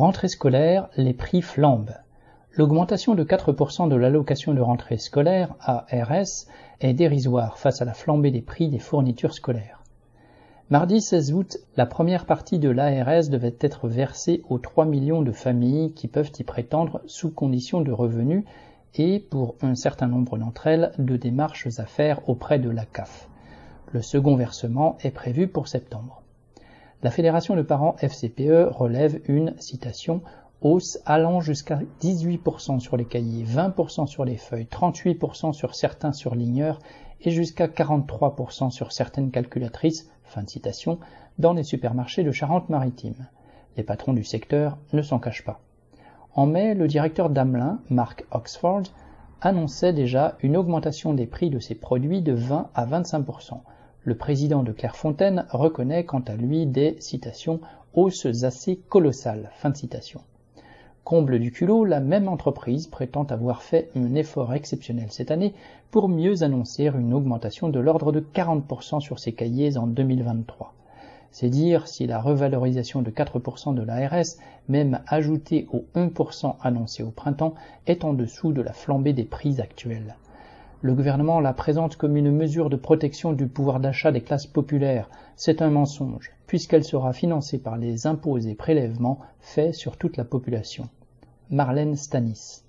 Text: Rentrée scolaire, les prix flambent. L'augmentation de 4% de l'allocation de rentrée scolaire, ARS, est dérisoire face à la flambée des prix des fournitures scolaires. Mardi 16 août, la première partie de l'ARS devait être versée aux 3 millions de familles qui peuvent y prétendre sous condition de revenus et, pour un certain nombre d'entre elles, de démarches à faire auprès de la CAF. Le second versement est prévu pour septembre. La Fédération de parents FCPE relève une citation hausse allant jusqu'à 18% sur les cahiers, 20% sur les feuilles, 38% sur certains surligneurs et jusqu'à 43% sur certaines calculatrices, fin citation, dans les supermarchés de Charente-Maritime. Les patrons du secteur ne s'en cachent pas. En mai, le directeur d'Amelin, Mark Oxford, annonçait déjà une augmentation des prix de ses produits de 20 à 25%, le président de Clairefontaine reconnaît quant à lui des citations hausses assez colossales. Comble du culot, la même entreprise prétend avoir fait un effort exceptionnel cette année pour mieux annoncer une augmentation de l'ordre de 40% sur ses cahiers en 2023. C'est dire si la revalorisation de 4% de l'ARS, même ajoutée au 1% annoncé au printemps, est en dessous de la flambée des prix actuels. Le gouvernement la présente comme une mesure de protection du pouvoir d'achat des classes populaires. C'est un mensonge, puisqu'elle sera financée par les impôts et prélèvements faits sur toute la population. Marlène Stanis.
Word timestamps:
Rentrée 0.00 0.28
scolaire, 0.28 0.88
les 0.96 1.12
prix 1.12 1.42
flambent. 1.42 1.94
L'augmentation 2.52 3.14
de 3.14 3.22
4% 3.22 3.86
de 3.90 3.96
l'allocation 3.96 4.54
de 4.54 4.62
rentrée 4.62 4.96
scolaire, 4.96 5.54
ARS, 5.60 6.46
est 6.80 6.94
dérisoire 6.94 7.58
face 7.58 7.82
à 7.82 7.84
la 7.84 7.92
flambée 7.92 8.30
des 8.30 8.40
prix 8.40 8.70
des 8.70 8.78
fournitures 8.78 9.34
scolaires. 9.34 9.84
Mardi 10.70 11.02
16 11.02 11.34
août, 11.34 11.58
la 11.76 11.84
première 11.84 12.24
partie 12.24 12.58
de 12.58 12.70
l'ARS 12.70 13.28
devait 13.28 13.58
être 13.60 13.88
versée 13.88 14.42
aux 14.48 14.58
3 14.58 14.86
millions 14.86 15.20
de 15.20 15.32
familles 15.32 15.92
qui 15.92 16.08
peuvent 16.08 16.32
y 16.38 16.44
prétendre 16.44 17.02
sous 17.04 17.30
condition 17.30 17.82
de 17.82 17.92
revenus 17.92 18.44
et, 18.94 19.20
pour 19.20 19.56
un 19.60 19.74
certain 19.74 20.06
nombre 20.06 20.38
d'entre 20.38 20.66
elles, 20.66 20.92
de 20.98 21.18
démarches 21.18 21.68
à 21.76 21.84
faire 21.84 22.26
auprès 22.26 22.58
de 22.58 22.70
la 22.70 22.86
CAF. 22.86 23.28
Le 23.92 24.00
second 24.00 24.34
versement 24.34 24.96
est 25.02 25.10
prévu 25.10 25.46
pour 25.46 25.68
septembre. 25.68 26.22
La 27.02 27.10
Fédération 27.10 27.56
de 27.56 27.62
parents 27.62 27.96
FCPE 27.98 28.68
relève 28.70 29.22
une 29.26 29.54
citation 29.58 30.20
hausse 30.60 30.98
allant 31.06 31.40
jusqu'à 31.40 31.78
18% 32.02 32.78
sur 32.78 32.98
les 32.98 33.06
cahiers, 33.06 33.42
20% 33.42 34.06
sur 34.06 34.26
les 34.26 34.36
feuilles, 34.36 34.68
38% 34.70 35.54
sur 35.54 35.74
certains 35.74 36.12
surligneurs 36.12 36.78
et 37.22 37.30
jusqu'à 37.30 37.68
43% 37.68 38.70
sur 38.70 38.92
certaines 38.92 39.30
calculatrices, 39.30 40.10
fin 40.24 40.46
citation, 40.46 40.98
dans 41.38 41.54
les 41.54 41.62
supermarchés 41.62 42.22
de 42.22 42.32
Charente-Maritime. 42.32 43.26
Les 43.78 43.82
patrons 43.82 44.12
du 44.12 44.22
secteur 44.22 44.76
ne 44.92 45.00
s'en 45.00 45.18
cachent 45.18 45.44
pas. 45.44 45.60
En 46.34 46.44
mai, 46.44 46.74
le 46.74 46.86
directeur 46.86 47.30
d'Amelin, 47.30 47.80
Mark 47.88 48.26
Oxford, 48.30 48.82
annonçait 49.40 49.94
déjà 49.94 50.36
une 50.42 50.54
augmentation 50.54 51.14
des 51.14 51.26
prix 51.26 51.48
de 51.48 51.60
ses 51.60 51.74
produits 51.74 52.20
de 52.20 52.34
20 52.34 52.68
à 52.74 52.86
25%, 52.86 53.60
le 54.04 54.14
président 54.14 54.62
de 54.62 54.72
Clairefontaine 54.72 55.46
reconnaît 55.50 56.04
quant 56.04 56.20
à 56.20 56.34
lui 56.34 56.64
des 56.64 56.96
citations 57.00 57.60
hausses 57.92 58.44
assez 58.44 58.76
colossales. 58.88 59.50
Comble 61.04 61.38
du 61.38 61.52
culot, 61.52 61.84
la 61.84 62.00
même 62.00 62.28
entreprise 62.28 62.86
prétend 62.86 63.24
avoir 63.24 63.62
fait 63.62 63.90
un 63.96 64.14
effort 64.14 64.54
exceptionnel 64.54 65.08
cette 65.10 65.30
année 65.30 65.54
pour 65.90 66.08
mieux 66.08 66.42
annoncer 66.42 66.86
une 66.86 67.12
augmentation 67.12 67.68
de 67.68 67.80
l'ordre 67.80 68.12
de 68.12 68.20
40% 68.20 69.00
sur 69.00 69.18
ses 69.18 69.32
cahiers 69.32 69.76
en 69.76 69.86
2023. 69.86 70.72
C'est 71.30 71.48
dire 71.48 71.86
si 71.86 72.06
la 72.06 72.20
revalorisation 72.20 73.02
de 73.02 73.10
4% 73.10 73.74
de 73.74 73.82
l'ARS, 73.82 74.36
même 74.68 75.00
ajoutée 75.06 75.68
au 75.72 75.84
1% 75.94 76.56
annoncé 76.62 77.02
au 77.02 77.10
printemps, 77.10 77.54
est 77.86 78.04
en 78.04 78.14
dessous 78.14 78.52
de 78.52 78.62
la 78.62 78.72
flambée 78.72 79.12
des 79.12 79.24
prix 79.24 79.60
actuels. 79.60 80.16
Le 80.82 80.94
gouvernement 80.94 81.40
la 81.40 81.52
présente 81.52 81.96
comme 81.96 82.16
une 82.16 82.30
mesure 82.30 82.70
de 82.70 82.76
protection 82.76 83.34
du 83.34 83.46
pouvoir 83.46 83.80
d'achat 83.80 84.12
des 84.12 84.22
classes 84.22 84.46
populaires. 84.46 85.10
C'est 85.36 85.60
un 85.60 85.68
mensonge, 85.68 86.30
puisqu'elle 86.46 86.84
sera 86.84 87.12
financée 87.12 87.58
par 87.58 87.76
les 87.76 88.06
impôts 88.06 88.38
et 88.38 88.54
prélèvements 88.54 89.18
faits 89.40 89.74
sur 89.74 89.98
toute 89.98 90.16
la 90.16 90.24
population. 90.24 90.88
Marlène 91.50 91.96
Stanis. 91.96 92.62